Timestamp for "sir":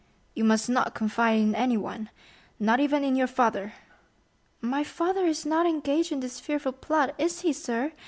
7.53-7.91